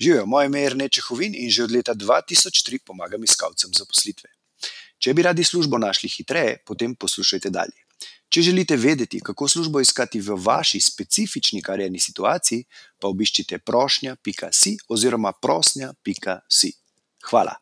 Živijo, 0.00 0.26
moje 0.26 0.46
ime 0.46 0.60
je 0.60 0.70
Rneče 0.70 1.00
Hovin 1.08 1.34
in 1.34 1.50
že 1.50 1.64
od 1.64 1.72
leta 1.72 1.94
2003 1.94 2.78
pomagam 2.84 3.24
iskalcem 3.24 3.70
zaposlitve. 3.72 4.30
Če 4.98 5.14
bi 5.14 5.22
radi 5.22 5.44
službo 5.44 5.78
našli 5.78 6.08
hitreje, 6.08 6.58
potem 6.66 6.94
poslušajte 6.94 7.50
dalje. 7.50 7.80
Če 8.28 8.42
želite 8.42 8.76
vedeti, 8.76 9.20
kako 9.20 9.48
službo 9.48 9.80
iskati 9.80 10.20
v 10.20 10.36
vaši 10.36 10.80
specifični 10.80 11.62
karjerni 11.62 12.00
situaciji, 12.00 12.64
pa 13.00 13.08
obiščite 13.08 13.58
prošnja.si 13.58 14.76
oziroma 14.88 15.32
prosnja.si. 15.32 16.72
Hvala. 17.30 17.54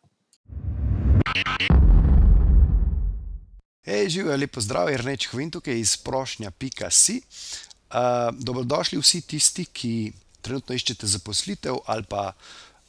Hej, 3.85 4.09
živijo, 4.09 4.37
lepo 4.37 4.61
zdrav, 4.61 4.91
je 4.91 4.99
Rneče 4.99 5.31
Hovin 5.31 5.51
tukaj 5.55 5.79
iz 5.79 5.97
prošnja.si. 6.03 7.21
Uh, 7.95 8.35
dobrodošli 8.35 8.99
vsi 8.99 9.21
tisti, 9.21 9.65
ki 9.71 9.95
trenutno 10.45 10.77
iščete 10.77 11.09
zaposlitev 11.09 11.81
ali 11.87 12.05
pa 12.09 12.33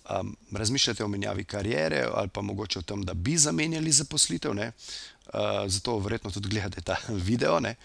um, 0.10 0.36
razmišljate 0.52 1.04
o 1.04 1.08
menjavi 1.08 1.44
kariere 1.44 2.04
ali 2.14 2.30
pa 2.30 2.42
mogoče 2.42 2.80
o 2.80 2.82
tem, 2.82 3.04
da 3.06 3.14
bi 3.14 3.38
zamenjali 3.38 3.92
zaposlitev. 3.92 4.52
Uh, 4.52 5.66
zato 5.68 5.98
verjetno 6.00 6.32
tudi 6.32 6.50
gledate 6.50 6.82
ta 6.82 6.98
video 7.30 7.60
ne? 7.60 7.76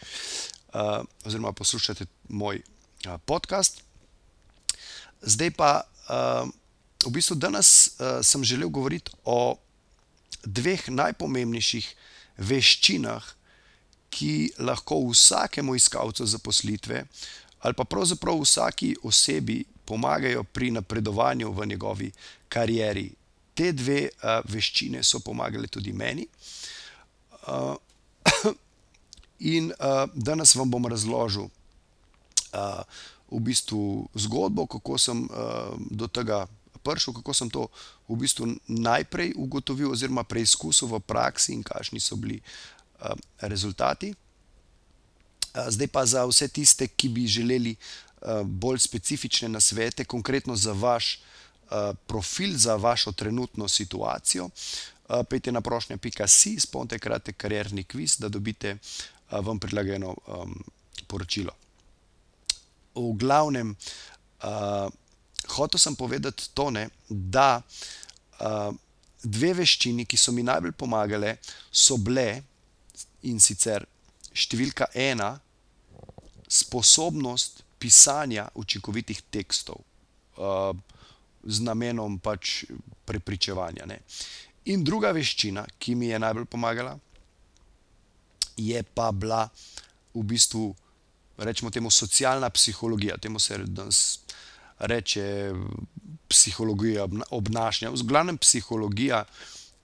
uh, 0.75 1.05
oziroma 1.25 1.53
poslušate 1.53 2.07
moj 2.29 2.63
uh, 3.07 3.17
podcast. 3.25 3.83
Zdaj 5.23 5.51
pa 5.51 5.81
uh, 5.83 6.49
v 7.05 7.11
bistvu 7.11 7.37
danes 7.37 7.97
uh, 7.99 8.21
sem 8.23 8.45
želel 8.45 8.69
govoriti 8.69 9.13
o 9.25 9.57
dveh 10.45 10.89
najpomembnejših 10.89 11.95
veščinah, 12.39 13.25
ki 14.11 14.53
lahko 14.59 14.99
vsakemu 15.11 15.77
iskalcu 15.79 16.27
zaposlitve 16.27 17.05
ali 17.61 17.75
pa 17.75 17.85
pravzaprav 17.85 18.41
vsaki 18.41 18.97
osebi 19.03 19.65
pomagajo 19.85 20.45
pri 20.45 20.71
napredovanju 20.71 21.53
v 21.53 21.67
njegovi 21.67 22.13
karieri. 22.49 23.11
Te 23.55 23.73
dve 23.73 24.09
uh, 24.09 24.41
veščine 24.49 25.03
so 25.05 25.21
pomagale 25.21 25.69
tudi 25.69 25.93
meni. 25.93 26.27
Uh, 27.47 27.75
in 29.41 29.73
uh, 29.73 30.07
danes 30.15 30.55
vam 30.55 30.71
bom 30.71 30.87
razložil 30.87 31.49
uh, 31.49 32.83
v 33.31 33.41
bistvu 33.41 34.09
zgodbo, 34.15 34.67
kako 34.67 34.99
sem 34.99 35.25
uh, 35.27 35.75
do 35.91 36.07
tega 36.07 36.47
prišel, 36.83 37.15
kako 37.15 37.35
sem 37.35 37.51
to 37.51 37.69
v 38.09 38.17
bistvu 38.17 38.49
najprej 38.67 39.35
ugotovil, 39.37 39.93
oziroma 39.93 40.25
preizkusil 40.25 40.89
v 40.89 41.01
praksi, 41.05 41.53
in 41.55 41.63
kakšni 41.63 42.01
so 42.01 42.17
bili 42.17 42.41
uh, 42.41 43.15
rezultati. 43.43 44.15
Zdaj 45.55 45.89
pa 45.89 46.07
za 46.07 46.25
vse 46.27 46.49
tiste, 46.49 46.87
ki 46.89 47.09
bi 47.09 47.27
želeli 47.27 47.77
bolj 48.45 48.79
specifične 48.79 49.49
nasvete, 49.49 50.05
konkretno 50.05 50.57
za 50.57 50.73
vaš 50.73 51.21
profil, 52.07 52.57
za 52.57 52.77
vašo 52.77 53.13
trenutno 53.13 53.69
situacijo, 53.69 54.51
pejte 55.29 55.53
na 55.53 55.61
prošnja.si, 55.61 56.61
spomnite 56.61 56.99
kratek 56.99 57.37
karierni 57.37 57.85
kviz, 57.85 58.19
da 58.19 58.29
dobite 58.29 58.77
vam 59.31 59.59
prilagajeno 59.59 60.15
poročilo. 61.07 61.53
V 62.95 63.13
glavnem, 63.15 63.77
hotel 65.49 65.79
sem 65.79 65.95
povedati 65.97 66.51
to, 66.55 66.71
ne, 66.71 66.89
da 67.09 67.63
dve 69.23 69.53
veščini, 69.55 70.07
ki 70.07 70.17
so 70.17 70.33
mi 70.33 70.43
najbolj 70.43 70.73
pomagale, 70.73 71.37
so 71.71 71.97
bile 71.97 72.43
in 73.23 73.41
sicer 73.41 73.87
številka 74.35 74.91
ena, 74.95 75.35
sposobnost 76.51 77.63
pisanja 77.81 78.49
učinkovitih 78.59 79.23
tekstov 79.31 79.81
uh, 79.81 80.75
z 81.47 81.65
namenom 81.65 82.19
pač 82.21 82.65
prepričevanja. 83.07 83.87
Ne. 83.89 84.01
In 84.75 84.85
druga 84.85 85.15
veščina, 85.17 85.65
ki 85.79 85.95
mi 85.97 86.11
je 86.11 86.19
najbolj 86.21 86.49
pomagala, 86.51 86.99
je 88.61 88.83
pa 88.95 89.09
bila 89.13 89.47
v 90.13 90.25
bistvu, 90.27 90.69
rečemo 91.41 91.71
temu, 91.73 91.91
socialna 91.91 92.51
psihologija, 92.51 93.17
temu 93.17 93.41
se 93.41 93.57
danes 93.65 94.21
reče 94.81 95.53
psihologija 96.29 97.07
obnašanja, 97.31 97.93
v 97.93 98.07
glavnem 98.07 98.39
psihologija. 98.39 99.25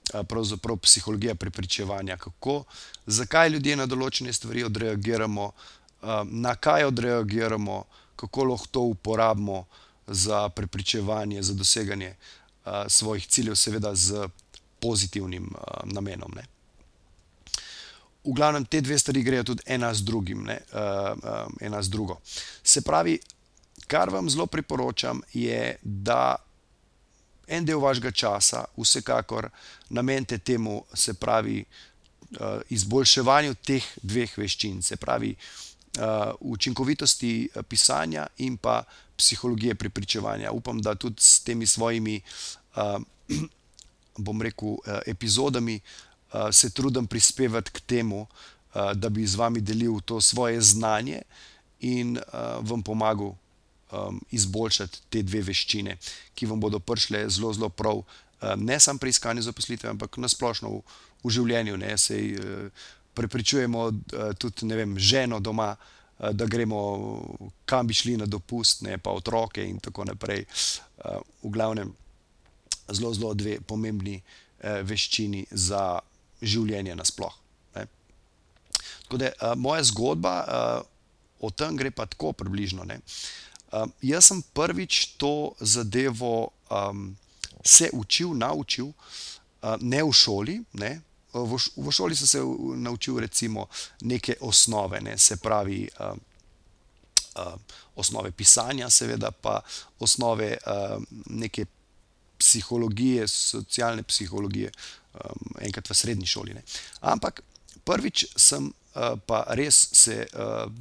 Pravzaprav 0.07 0.77
psihologija 0.77 1.35
prepričevanja, 1.35 2.17
kako, 2.17 2.63
zakaj 3.05 3.49
ljudje 3.49 3.75
na 3.75 3.85
določene 3.85 4.33
stvari 4.33 4.63
odreagiramo, 4.63 5.51
na 6.23 6.55
kaj 6.55 6.87
odreagiramo, 6.87 7.83
kako 8.15 8.43
lahko 8.43 8.67
to 8.71 8.81
uporabimo 8.81 9.65
za 10.07 10.49
prepričevanje, 10.49 11.43
za 11.43 11.53
doseganje 11.53 12.15
svojih 12.87 13.27
ciljev, 13.27 13.55
seveda 13.55 13.95
z 13.95 14.29
pozitivnim 14.79 15.51
namenom. 15.83 16.31
Ne. 16.35 16.45
V 18.23 18.33
glavnem, 18.35 18.65
te 18.65 18.81
dve 18.81 18.99
stvari 18.99 19.23
grejo 19.23 19.43
tudi 19.43 19.63
ena 19.65 19.93
z 19.93 20.03
drugim, 20.03 20.43
ne, 20.43 20.59
ena 21.61 21.83
z 21.83 21.89
drugo. 21.89 22.19
Se 22.63 22.81
pravi, 22.81 23.19
kar 23.87 24.09
vam 24.09 24.29
zelo 24.29 24.45
priporočam, 24.47 25.21
je, 25.33 25.77
da 25.83 26.35
en 27.47 27.65
del 27.65 27.79
vašega 27.79 28.11
časa, 28.11 28.65
vsekakor 28.77 29.49
namenite 29.89 30.37
temu, 30.37 30.83
se 30.93 31.13
pravi, 31.13 31.63
uh, 31.63 32.59
izboljševanju 32.69 33.55
teh 33.55 33.85
dveh 34.03 34.37
veščin, 34.37 34.81
se 34.81 34.97
pravi, 34.97 35.35
uh, 35.35 36.33
učinkovitosti 36.39 37.31
eh, 37.47 37.63
pisanja 37.63 38.27
in 38.37 38.57
pa 38.57 38.83
psihologije 39.17 39.75
prepričevanja. 39.75 40.51
Upam, 40.51 40.81
da 40.81 40.95
tudi 40.95 41.15
s 41.19 41.39
temi 41.43 41.65
svojimi, 41.65 42.21
bom 44.25 44.41
rekel, 44.41 44.77
epizodami 45.05 45.79
se 46.51 46.69
trudim 46.69 47.07
prispevati 47.07 47.71
k 47.71 47.79
temu, 47.79 48.27
da 48.93 49.09
bi 49.09 49.25
z 49.25 49.35
vami 49.35 49.61
delil 49.61 49.99
to 50.05 50.21
svoje 50.21 50.61
znanje 50.61 51.21
in 51.79 52.19
vam 52.61 52.83
pomagal 52.83 53.33
um, 53.91 54.21
izboljšati 54.31 54.99
te 55.09 55.23
dve 55.23 55.41
veščine, 55.41 55.97
ki 56.35 56.45
vam 56.45 56.59
bodo 56.59 56.79
prišle 56.79 57.25
zelo, 57.29 57.53
zelo 57.53 57.69
prav, 57.69 58.01
um, 58.03 58.63
ne 58.63 58.79
samo 58.79 58.99
pri 58.99 59.09
iskanju 59.09 59.41
zaposlitve, 59.41 59.89
ampak 59.89 60.17
na 60.17 60.29
splošno 60.29 60.71
v, 60.71 60.81
v 61.23 61.35
življenju. 61.37 61.77
Ne, 61.77 61.93
sej, 61.97 62.33
uh, 62.37 62.89
prepričujemo 63.17 63.85
uh, 63.87 64.33
tudi 64.39 64.67
vem, 64.75 64.97
ženo 64.99 65.39
doma, 65.39 65.73
uh, 65.75 66.31
da 66.33 66.45
gremo 66.45 66.81
kam 67.65 67.87
bi 67.87 67.93
šli 67.93 68.17
na 68.17 68.25
dopust, 68.25 68.83
ne 68.85 68.97
pa 68.97 69.13
otroke 69.15 69.63
in 69.63 69.79
tako 69.79 70.05
naprej. 70.09 70.45
Uh, 70.97 71.21
v 71.43 71.53
glavnem, 71.53 71.93
zelo, 72.91 73.13
zelo 73.13 73.33
dve 73.33 73.59
pomembni 73.61 74.19
uh, 74.19 74.81
veščini 74.83 75.45
za 75.51 75.99
življenje 76.41 76.95
nasplošno. 76.95 77.43
Da 79.07 79.29
uh, 79.31 79.53
moja 79.55 79.85
zgodba 79.87 80.31
uh, 80.43 80.81
o 81.39 81.47
tem 81.55 81.77
gre 81.79 81.93
pa 81.95 82.03
tako 82.11 82.33
približno. 82.35 82.83
Uh, 82.83 82.99
Um, 83.71 83.91
jaz 84.01 84.29
sem 84.29 84.41
prvič 84.53 85.05
to 85.19 85.51
zadevo 85.59 86.49
um, 86.71 87.17
se 87.65 87.89
učil, 87.93 88.33
naučil, 88.33 88.85
uh, 88.87 89.75
ne 89.81 90.03
v 90.03 90.13
šoli. 90.13 90.61
Ne. 90.73 91.01
V, 91.33 91.57
v 91.77 91.91
šoli 91.91 92.15
sem 92.15 92.27
se 92.27 92.39
naučil 92.75 93.19
recimo 93.19 93.67
neke 94.01 94.37
osnove, 94.39 95.01
ne, 95.01 95.17
se 95.17 95.35
pravi 95.37 95.89
uh, 95.99 96.15
uh, 97.37 97.53
osnove 97.95 98.31
pisanja, 98.31 98.89
seveda 98.89 99.31
pa 99.31 99.59
osnove 99.99 100.57
uh, 100.57 101.03
neke 101.25 101.65
psihologije, 102.37 103.27
socialne 103.27 104.03
psihologije, 104.03 104.71
um, 105.13 105.53
enkrat 105.59 105.89
v 105.89 105.93
srednji 105.93 106.25
šoli. 106.25 106.53
Ne. 106.53 106.63
Ampak 107.01 107.41
prvič 107.83 108.25
sem 108.35 108.71
pa 109.25 109.45
res 109.57 109.87
se. 109.93 110.25
Uh, 110.33 110.71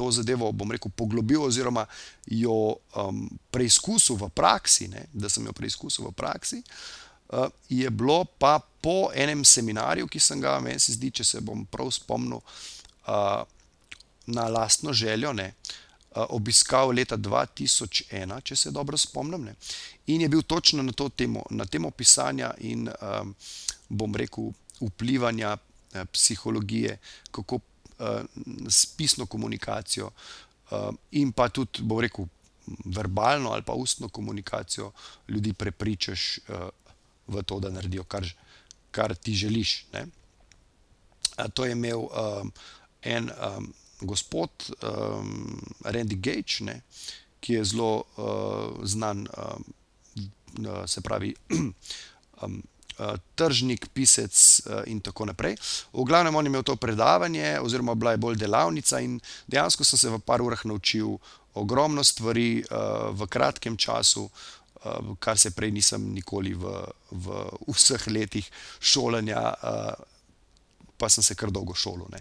to 0.00 0.08
zadevo, 0.10 0.48
bom 0.52 0.70
rekel, 0.72 0.88
poglobil, 0.96 1.42
oziroma 1.44 1.82
jo 2.24 2.78
preizkusil 3.52 4.16
v 4.16 4.30
praksi, 4.32 4.88
ne, 4.88 5.02
da 5.12 5.28
sem 5.28 5.44
jo 5.44 5.52
preizkusil 5.52 6.06
v 6.06 6.12
praksi, 6.16 6.62
uh, 7.36 7.50
je 7.68 7.90
bilo 7.90 8.22
pa 8.24 8.54
po 8.80 9.10
enem 9.12 9.44
seminarju, 9.44 10.08
ki 10.08 10.22
sem 10.22 10.40
ga, 10.40 10.56
meni 10.64 10.80
se 10.80 10.96
zdi, 10.96 11.10
če 11.20 11.26
se 11.26 11.42
bom 11.44 11.66
prav 11.68 11.92
spomnil, 11.92 12.40
uh, 12.40 13.42
na 14.30 14.48
lastno 14.48 14.94
željo, 14.96 15.34
ne, 15.36 15.52
obiskal 16.14 16.90
leta 16.94 17.16
2001, 17.16 18.40
če 18.42 18.56
se 18.56 18.70
dobro 18.74 18.98
spomnim. 18.98 19.44
Ne, 19.46 19.54
in 20.06 20.24
je 20.24 20.28
bil 20.28 20.42
točno 20.42 20.82
na 20.82 20.92
to 20.92 21.08
temo, 21.08 21.44
na 21.50 21.66
temo 21.66 21.90
pisanja 21.90 22.50
in, 22.58 22.88
um, 22.88 23.34
bom 23.88 24.16
rekel, 24.16 24.52
vplivanja. 24.80 25.56
Psihologije, 26.12 26.98
kako 27.30 27.54
uh, 27.54 27.60
s 28.68 28.86
pisno 28.86 29.26
komunikacijo 29.26 30.10
uh, 30.70 30.94
in 31.10 31.32
pa 31.32 31.48
tudi, 31.48 31.82
bo 31.82 32.00
rekel, 32.00 32.24
verbalno 32.84 33.50
ali 33.50 33.62
pa 33.62 33.72
ustno 33.72 34.08
komunikacijo 34.08 34.92
ljudi 35.28 35.52
prepričaš 35.52 36.38
v 37.26 37.42
to, 37.42 37.60
da 37.60 37.70
naredijo, 37.70 38.04
kar, 38.04 38.26
kar 38.90 39.14
ti 39.14 39.34
želiš. 39.34 39.86
Uh, 39.92 40.00
to 41.54 41.64
je 41.64 41.72
imel 41.72 41.98
um, 41.98 42.52
en 43.02 43.30
um, 43.30 43.72
gospod, 44.00 44.50
um, 44.82 45.60
Randy 45.84 46.16
Gage, 46.16 46.64
ne, 46.64 46.80
ki 47.40 47.52
je 47.52 47.64
zelo 47.64 48.04
uh, 48.16 48.86
znan. 48.86 49.28
Um, 49.36 49.64
se 50.86 51.00
pravi, 51.00 51.34
tržnik, 53.34 53.88
pisec, 53.94 54.60
in 54.86 55.00
tako 55.00 55.24
naprej. 55.30 55.56
V 55.92 56.04
glavnem, 56.04 56.34
on 56.34 56.44
je 56.44 56.50
imel 56.52 56.62
to 56.62 56.76
predavanje 56.76 57.58
oziroma 57.60 57.94
bila 57.94 58.12
je 58.12 58.22
bolj 58.22 58.36
delavnica 58.36 59.00
in 59.00 59.20
dejansko 59.46 59.84
sem 59.84 59.98
se 59.98 60.10
v 60.10 60.18
par 60.20 60.42
urah 60.42 60.64
naučil 60.64 61.16
ogromno 61.54 62.04
stvari, 62.04 62.64
v 63.10 63.26
kratkem 63.26 63.76
času, 63.76 64.28
kar 65.18 65.38
se 65.38 65.50
prej 65.50 65.70
nisem 65.70 66.12
nikoli 66.14 66.54
v, 66.54 66.70
v 67.10 67.26
vseh 67.68 68.06
letih 68.08 68.46
šolanja, 68.80 69.42
pa 70.96 71.08
sem 71.08 71.24
se 71.24 71.34
kar 71.34 71.50
dolgo 71.50 71.74
šolal, 71.74 72.08
ne. 72.12 72.20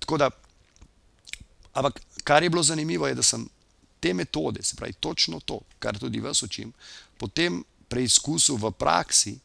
Tako 0.00 0.18
da, 0.20 0.30
ampak 1.72 2.00
kar 2.24 2.42
je 2.42 2.50
bilo 2.50 2.62
zanimivo, 2.62 3.06
je, 3.06 3.14
da 3.14 3.22
sem 3.22 3.46
te 4.00 4.14
metode, 4.14 4.62
se 4.62 4.76
pravi 4.76 4.92
točno 5.00 5.40
to, 5.40 5.60
kar 5.78 5.98
tudi 5.98 6.20
vas 6.20 6.42
učim, 6.42 6.72
potem 7.18 7.62
preizkusil 7.88 8.58
v 8.60 8.72
praksi 8.72 9.38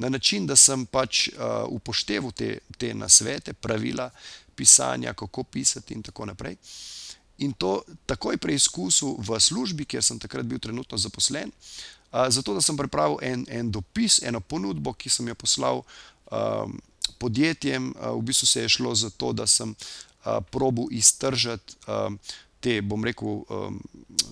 na 0.00 0.08
način, 0.08 0.46
da 0.46 0.56
sem 0.56 0.86
pač, 0.86 1.28
upošteval 1.68 2.32
te, 2.32 2.58
te 2.78 2.94
nasvete, 2.94 3.52
pravila 3.52 4.08
pisanja, 4.56 5.12
kako 5.14 5.44
pisati 5.44 5.94
in 5.94 6.02
tako 6.02 6.26
naprej. 6.26 6.56
In 7.40 7.52
to 7.52 7.82
takoj 8.06 8.36
preizkusil 8.36 9.16
v 9.18 9.40
službi, 9.40 9.84
kjer 9.84 10.04
sem 10.04 10.18
takrat 10.20 10.48
bil 10.48 10.58
trenutno 10.60 10.98
zaposlen, 10.98 11.52
zato 12.28 12.54
da 12.54 12.60
sem 12.60 12.76
pripravil 12.76 13.20
en, 13.22 13.46
en 13.48 13.70
dopis, 13.72 14.20
eno 14.22 14.40
ponudbo, 14.40 14.92
ki 14.92 15.12
sem 15.12 15.28
jo 15.28 15.36
poslal, 15.40 15.82
podjetjem, 17.20 17.92
v 17.96 18.20
bistvu 18.24 18.48
se 18.48 18.64
je 18.64 18.74
šlo 18.76 18.94
za 18.94 19.10
to, 19.10 19.32
da 19.32 19.46
sem, 19.46 19.74
probal 20.52 20.92
iztržiti, 20.92 21.76
te, 22.60 22.80
bom 22.84 23.04
rekel, 23.04 23.40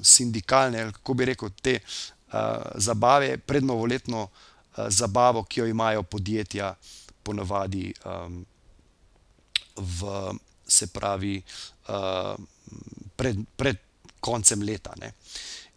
sindikalne, 0.05 0.83
ali 0.85 0.97
kako 1.01 1.17
bi 1.17 1.33
rekel, 1.33 1.53
te, 1.63 1.79
zabave 2.77 3.39
pred 3.41 3.65
novoletno, 3.65 4.29
zabavo, 4.89 5.45
ki 5.45 5.61
jo 5.61 5.67
imajo 5.67 6.03
podjetja 6.03 6.75
ponavadi, 7.23 7.93
v, 9.77 9.99
se 10.67 10.87
pravi, 10.87 11.43
pred, 13.17 13.45
pred 13.57 13.77
koncem 14.21 14.63
leta, 14.63 14.95
ne. 15.01 15.13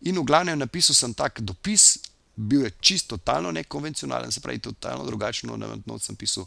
In 0.09 0.18
v 0.18 0.25
glavnem 0.25 0.57
napisal 0.59 0.98
sem 0.98 1.13
tak 1.13 1.42
dopis, 1.45 2.00
bil 2.36 2.63
je 2.63 2.71
čisto 2.80 3.18
totalno 3.18 3.51
nekonvencionalen, 3.51 4.31
se 4.31 4.42
pravi 4.42 4.59
totalno 4.59 5.06
drugačno, 5.06 5.57
not 5.86 6.01
sem 6.01 6.15
pisal, 6.15 6.45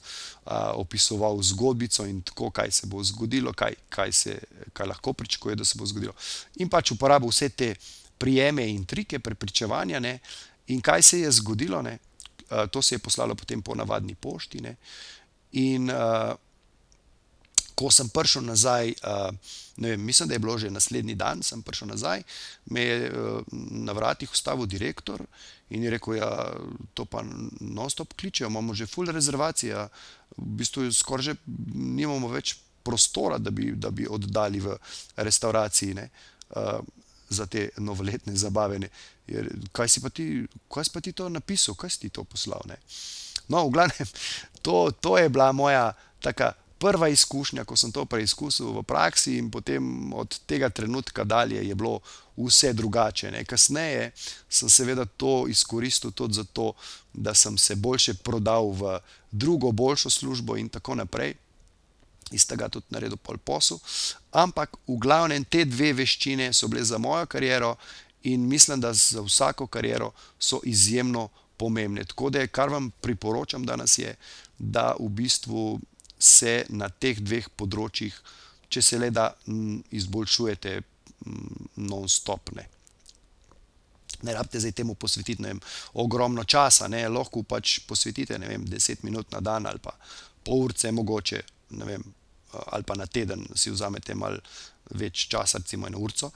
opisoval 0.81 1.43
zgodbico 1.43 2.07
in 2.07 2.23
tako, 2.23 2.51
kaj 2.51 2.71
se 2.71 2.87
bo 2.87 3.03
zgodilo, 3.05 3.53
kaj, 3.53 3.75
kaj 3.89 4.13
se, 4.13 4.39
kaj 4.73 4.87
lahko 4.87 5.13
pričakuje, 5.13 5.57
da 5.57 5.65
se 5.65 5.79
bo 5.79 5.87
zgodilo. 5.87 6.15
In 6.57 6.69
pač 6.69 6.91
uporabil 6.91 7.29
vse 7.29 7.49
te 7.49 7.75
prijeme 8.19 8.67
in 8.71 8.85
trike 8.85 9.19
prepričevanja, 9.19 10.01
ne. 10.01 10.19
In 10.67 10.81
kaj 10.81 11.03
se 11.03 11.21
je 11.21 11.31
zgodilo, 11.31 11.83
ne? 11.83 11.99
To 12.71 12.83
se 12.83 12.95
je 12.95 12.99
poslalo 12.99 13.35
potem 13.35 13.63
po 13.63 13.75
navadni 13.75 14.15
pošti, 14.15 14.61
ne, 14.61 14.77
in, 15.53 15.91
ko 17.75 17.91
sem 17.91 18.09
prišel 18.09 18.45
nazaj, 18.47 18.95
ne 19.83 19.91
vem, 19.91 20.05
mislim, 20.07 20.29
da 20.29 20.35
je 20.35 20.39
bilo 20.39 20.59
že 20.59 20.71
naslednji 20.71 21.15
dan, 21.19 21.43
sem 21.43 21.63
prišel 21.63 21.91
nazaj, 21.91 22.23
me 22.71 22.81
je, 22.81 23.11
na 23.85 23.93
vratih 23.93 24.31
ustavil 24.31 24.67
direktor 24.67 25.23
in 25.71 25.83
je 25.83 25.91
rekel: 25.91 26.17
"Ja, 26.17 26.55
to 26.95 27.05
pa 27.05 27.25
nonstop 27.61 28.15
kličejo, 28.15 28.49
imamo 28.49 28.75
že 28.75 28.87
ful 28.87 29.11
rezervacij, 29.11 29.75
a 29.75 29.89
v 30.39 30.55
bistvu 30.63 30.93
skoraj 30.93 31.25
že 31.25 31.35
nimamo 31.75 32.29
več 32.29 32.57
prostora, 32.83 33.39
da 33.39 33.51
bi, 33.51 33.73
da 33.75 33.91
bi 33.91 34.07
oddali 34.07 34.61
v 34.61 34.77
restavraciji, 35.17 35.95
ne, 35.95 36.11
za 37.29 37.47
te 37.47 37.69
novoletne 37.77 38.37
zabave, 38.37 38.79
ne." 38.79 38.89
kaj 39.73 39.89
si 39.89 40.01
pa 40.01 40.11
ti, 40.11 40.45
kaj 40.69 40.85
si 40.85 40.91
pa 40.93 41.01
ti 41.01 41.13
to 41.13 41.29
napisal, 41.29 41.75
kaj 41.75 41.91
si 41.91 42.01
ti 42.01 42.09
to 42.09 42.25
poslal, 42.25 42.61
ne. 42.69 42.77
No, 43.49 43.65
v 43.69 43.73
glavnem, 43.73 44.09
to, 44.65 44.91
to 45.01 45.17
je 45.19 45.29
bila 45.29 45.53
moja 45.53 45.93
taka 46.21 46.53
prva 46.79 47.09
izkušnja, 47.09 47.65
ko 47.65 47.77
sem 47.77 47.93
to 47.93 48.05
preizkusil 48.05 48.73
v 48.77 48.83
praksi, 48.85 49.39
in 49.39 49.49
potem 49.51 50.13
od 50.13 50.29
tega 50.47 50.69
trenutka 50.69 51.25
dalje 51.25 51.63
je 51.65 51.75
bilo 51.75 52.01
vse 52.37 52.73
drugače, 52.73 53.31
ne, 53.31 53.45
kasneje 53.45 54.11
sem 54.49 54.69
seveda 54.69 55.05
to 55.05 55.47
izkoristil 55.49 56.13
tudi 56.13 56.35
zato, 56.35 56.73
da 57.13 57.35
sem 57.35 57.59
se 57.59 57.77
boljše 57.77 58.15
prodal 58.15 58.73
v 58.75 58.99
drugo 59.31 59.73
boljšo 59.73 60.11
službo 60.11 60.57
in 60.57 60.69
tako 60.69 60.95
naprej. 60.95 61.35
Iz 62.35 62.47
tega 62.51 62.69
tudi 62.69 62.91
naredil 62.91 63.19
pol 63.23 63.39
posel, 63.39 63.79
ampak 64.35 64.75
v 64.89 64.99
glavnem 64.99 65.45
te 65.47 65.63
dve 65.65 65.93
veščini 66.01 66.51
so 66.53 66.69
bile 66.69 66.83
za 66.85 66.99
mojo 66.99 67.29
kariero 67.31 67.77
in 68.25 68.49
mislim, 68.49 68.81
da 68.81 68.93
za 68.93 69.23
vsako 69.23 69.67
kariero 69.67 70.11
so 70.39 70.61
izjemno 70.65 71.29
pomembne, 71.57 72.05
tako 72.05 72.31
da, 72.31 72.47
kar 72.47 72.69
vam 72.69 72.91
priporočam 73.01 73.67
danes, 73.67 73.99
je, 73.99 74.15
da 74.59 74.95
v 75.01 75.09
bistvu 75.09 75.81
se 76.19 76.65
na 76.69 76.89
teh 76.89 77.21
dveh 77.21 77.49
področjih, 77.57 78.15
če 78.69 78.83
se 78.83 78.99
le 78.99 79.11
da, 79.15 79.29
izboljšujete, 79.95 80.81
nonstop, 81.77 82.55
ne. 82.57 82.67
Rabite 84.25 84.61
zdaj 84.61 84.73
temu 84.73 84.95
posvetiti, 84.97 85.43
vem, 85.45 85.61
ogromno 86.01 86.45
časa, 86.49 86.89
ne, 86.89 87.03
lahko 87.13 87.43
pač 87.45 87.79
posvetite, 87.89 88.39
vem, 88.41 88.65
deset 88.69 89.05
minut 89.05 89.31
na 89.33 89.41
dan 89.45 89.69
ali 89.69 89.83
pa 89.85 89.93
pol 90.45 90.65
urice 90.67 90.93
mogoče, 90.93 91.43
ne 91.77 91.89
vem, 91.89 92.05
ali 92.67 92.87
pa 92.87 92.95
na 92.95 93.07
teden 93.07 93.47
si 93.55 93.71
vzamete 93.71 94.15
malo 94.15 94.39
več 94.91 95.27
časa, 95.29 95.59
recimo 95.59 95.87
eno 95.87 95.99
urico, 95.99 96.33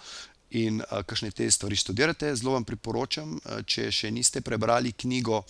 in, 0.51 0.81
kakšne 0.81 1.31
te 1.31 1.51
stvari 1.51 1.77
študirate, 1.77 2.33
zelo 2.37 2.55
vam 2.57 2.65
priporočam, 2.65 3.37
če 3.69 3.91
še 3.93 4.11
niste 4.11 4.41
prebrali 4.41 4.93
knjigo, 4.93 5.45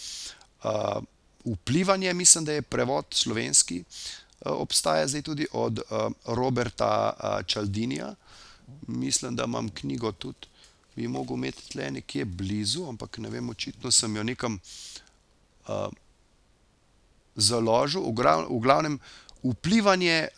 Vplivanje, 1.48 2.10
mislim, 2.18 2.44
da 2.44 2.52
je 2.52 2.62
prevod 2.66 3.14
slovenski, 3.14 3.84
obstaja 4.42 5.06
zdaj 5.08 5.22
tudi 5.22 5.46
od, 5.52 5.80
Roberta, 6.26 7.14
Cialdinija. 7.48 8.14
Mislim, 8.86 9.36
da 9.36 9.46
imam 9.46 9.68
knjigo 9.70 10.12
tudi, 10.12 10.50
bi 10.96 11.08
mogel 11.08 11.36
imeti 11.36 11.70
tule 11.70 11.90
nekje 11.90 12.24
blizu, 12.24 12.88
ampak 12.88 13.18
ne 13.18 13.30
vem, 13.30 13.48
očitno 13.48 13.90
sem 13.90 14.16
jo 14.16 14.24
nekam, 14.26 14.58
založil, 17.36 18.02
v 18.02 18.60
glavnem, 18.60 18.98
Vplivanje, 19.42 20.28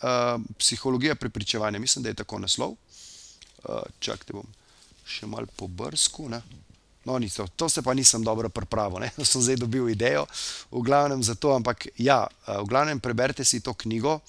psihologija 0.58 1.14
prepričevanja, 1.14 1.78
mislim, 1.78 2.02
da 2.02 2.08
je 2.08 2.20
tako 2.22 2.38
naslov. 2.38 2.76
čakajte, 4.00 4.32
bom 4.32 4.46
še 5.10 5.26
malo 5.26 5.48
pobrskal, 5.56 6.30
ne. 6.30 6.42
No, 7.04 7.16
to, 7.32 7.46
to 7.56 7.68
se 7.68 7.82
pa 7.82 7.94
nisem 7.96 8.24
dobro 8.24 8.48
pripravil, 8.48 9.00
ne, 9.00 9.10
to 9.18 9.24
sem 9.24 9.42
zdaj 9.42 9.56
dobil 9.62 9.88
idejo, 9.88 10.26
v 10.70 10.84
glavnem 10.84 11.22
zato, 11.24 11.54
ampak 11.56 11.88
ja, 11.98 12.26
v 12.46 12.66
glavnem 12.68 13.00
preberite 13.00 13.44
si 13.44 13.62
to 13.64 13.74
knjigo, 13.74 14.20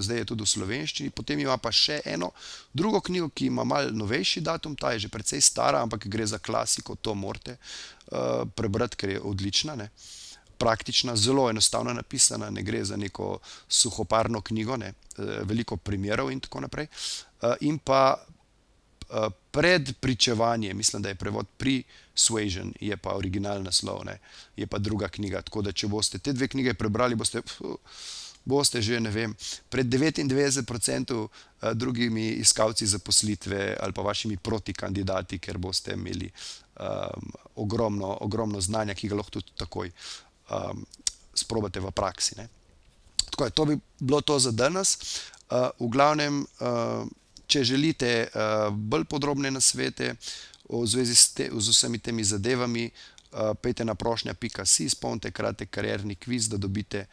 zdaj 0.00 0.18
je 0.22 0.26
tudi 0.28 0.44
v 0.44 0.48
slovenščini, 0.48 1.12
potem 1.12 1.40
ima 1.42 1.56
pa 1.60 1.72
še 1.74 1.98
eno 2.08 2.30
drugo 2.72 3.02
knjigo, 3.04 3.28
ki 3.36 3.50
ima 3.50 3.64
malo 3.68 3.92
novejši 3.92 4.40
datum, 4.44 4.76
ta 4.76 4.94
je 4.94 5.04
že 5.04 5.12
precej 5.12 5.42
stara, 5.44 5.82
ampak 5.84 6.06
gre 6.08 6.24
za 6.24 6.38
klasiko, 6.38 6.96
to 6.96 7.12
morate, 7.16 7.58
prebrati, 8.56 8.96
ker 8.96 9.16
je 9.16 9.20
odlična, 9.20 9.76
ne. 9.76 9.90
Praktična, 10.58 11.16
zelo 11.16 11.48
enostavno 11.50 11.92
napisana, 11.92 12.50
ne 12.50 12.62
gre 12.62 12.84
za 12.84 12.96
neko 12.96 13.38
suhoparno 13.68 14.40
knjigo, 14.40 14.76
ne, 14.76 14.92
veliko 15.18 15.76
primerov 15.76 16.30
in 16.32 16.40
tako 16.40 16.60
naprej. 16.60 16.86
in 17.60 17.78
pa, 17.78 18.24
Predpričevanje, 19.50 20.74
mislim, 20.74 21.02
da 21.02 21.08
je 21.08 21.14
prevod 21.14 21.46
Persuasion, 21.56 22.72
je 22.80 22.96
pa 22.96 23.16
originalni 23.16 23.64
naslov, 23.64 24.04
ne. 24.04 24.18
Je 24.56 24.66
pa 24.66 24.78
druga 24.78 25.08
knjiga, 25.08 25.42
tako 25.42 25.62
da 25.62 25.72
če 25.72 25.86
boste 25.88 26.18
te 26.18 26.32
dve 26.32 26.48
knjigi 26.48 26.74
prebrali, 26.74 27.14
boste, 27.14 27.42
boste 28.44 28.82
že, 28.82 29.00
ne 29.00 29.10
vem, 29.10 29.34
pred 29.70 29.86
devetindevetdeset 29.86 30.66
procentov, 30.66 31.28
drugimi 31.72 32.28
iskalci 32.42 32.86
zaposlitve 32.86 33.76
ali 33.80 33.92
pa 33.92 34.02
vašimi 34.02 34.36
protikandidati, 34.36 35.38
ker 35.38 35.58
boste 35.58 35.94
imeli, 35.94 36.30
ogromno, 37.54 38.16
ogromno 38.20 38.60
znanja, 38.60 38.94
ki 38.94 39.08
ga 39.08 39.20
lahko 39.20 39.38
tudi 39.38 39.54
takoj, 39.56 39.92
sprobate 41.34 41.80
v 41.80 41.90
praksi, 41.90 42.34
ne. 42.38 42.48
Tako 43.30 43.44
je, 43.44 43.50
to 43.50 43.64
bi 43.64 43.78
bilo 43.98 44.20
to 44.20 44.38
za 44.38 44.50
danes, 44.50 44.98
v 45.50 45.88
glavnem, 45.88 46.44
če 47.46 47.64
želite, 47.64 48.28
bolj 48.72 49.04
podrobne 49.04 49.50
nasvete 49.50 50.14
v 50.68 50.86
zvezi 50.86 51.14
s 51.14 51.34
z 51.36 51.68
vsemi 51.68 51.98
temi 51.98 52.24
zadevami, 52.24 52.90
pojdite 53.62 53.84
na 53.84 53.94
prošnja 53.94 54.34
pika 54.34 54.64
si, 54.64 54.84
izpolnite 54.84 55.30
kratek 55.30 55.70
karierni 55.70 56.14
kviz, 56.14 56.48
da 56.48 56.56
dobite, 56.56 57.06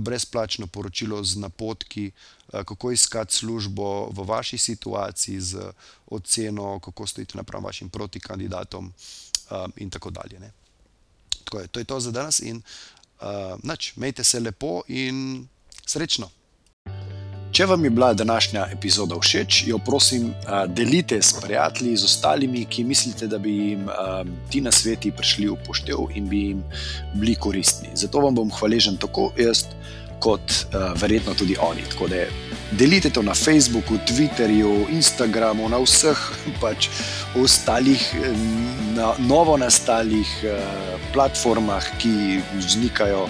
brezplačno 0.00 0.66
poročilo 0.66 1.22
z 1.24 1.36
napotki, 1.36 2.10
kako 2.50 2.90
iskati 2.90 3.34
službo 3.34 4.08
v 4.10 4.24
vaši 4.24 4.58
situaciji 4.58 5.40
z 5.40 5.72
oceno, 6.06 6.80
kako 6.80 7.06
stojite 7.06 7.36
napram 7.36 7.64
vašim 7.64 7.88
protikandidatom, 7.88 8.92
in 9.76 9.90
tako 9.90 10.10
dalje, 10.10 10.40
ne. 10.40 10.65
Tako 11.46 11.62
je, 11.62 11.66
to 11.66 11.80
je 11.80 11.84
to 11.84 12.00
za 12.00 12.10
danes 12.10 12.40
in, 12.42 12.62
nič, 13.62 13.92
imejte 13.96 14.24
se 14.24 14.40
lepo 14.40 14.82
in 14.88 15.46
srečno. 15.86 16.28
Če 17.54 17.64
vam 17.70 17.84
je 17.84 17.90
bila 17.90 18.10
današnja 18.12 18.66
epizoda 18.74 19.16
všeč, 19.16 19.62
jo 19.70 19.78
prosim, 19.78 20.26
delite 20.68 21.22
s 21.22 21.38
prijatelji, 21.40 21.94
z 21.96 22.04
ostalimi, 22.04 22.64
ki 22.68 22.84
mislite, 22.84 23.30
da 23.30 23.38
bi 23.38 23.54
jim 23.70 23.86
ti 24.50 24.60
na 24.60 24.72
sveti 24.74 25.12
prišli 25.14 25.46
v 25.48 25.56
poštev 25.64 26.10
in 26.18 26.28
bi 26.28 26.40
jim 26.48 26.64
bili 27.14 27.38
koristni. 27.40 27.94
Zato 27.94 28.20
vam 28.20 28.34
bom 28.34 28.50
hvaležen 28.52 28.98
tako 29.00 29.30
jaz, 29.38 29.64
kot 30.20 30.66
verjetno 30.96 31.34
tudi 31.34 31.56
oni. 31.60 31.82
Tako 31.90 32.08
da 32.08 32.24
delite 32.70 33.10
to 33.10 33.22
na 33.22 33.34
Facebooku, 33.34 33.98
Twitterju, 34.08 34.88
Instagramu, 34.90 35.68
na 35.68 35.78
vseh 35.82 36.18
pač 36.62 36.88
ostalih, 37.36 38.02
na 38.96 39.14
novo 39.18 39.56
nastalih 39.56 40.28
platformah, 41.12 41.84
ki 41.98 42.40
vznikajo 42.58 43.28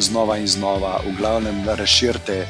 znova 0.00 0.38
in 0.40 0.48
znova, 0.48 1.00
v 1.04 1.16
glavnem, 1.18 1.64
razširite 1.68 2.46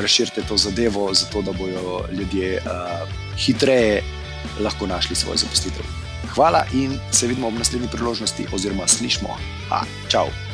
razširite 0.00 0.42
to 0.48 0.56
zadevo, 0.56 1.14
zato 1.14 1.42
da 1.42 1.52
bodo 1.52 2.04
ljudje 2.12 2.56
uh, 2.56 3.08
hitreje 3.38 4.02
lahko 4.60 4.86
našli 4.86 5.16
svojo 5.16 5.36
zaposlitev. 5.36 5.82
Hvala 6.34 6.64
in 6.74 6.98
se 7.12 7.26
vidimo 7.26 7.48
ob 7.48 7.54
naslednji 7.54 7.88
priložnosti, 7.88 8.46
oziroma 8.52 8.88
slišmo. 8.88 9.28
Ha, 9.68 9.82
čau! 10.08 10.47